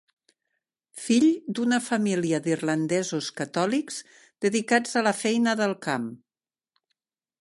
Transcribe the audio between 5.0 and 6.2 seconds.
a la feina del camp.